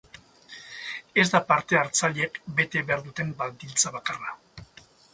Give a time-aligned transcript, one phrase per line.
[1.25, 4.39] Ez da parte-hartzaileek bete behar duten baldintza bakarra.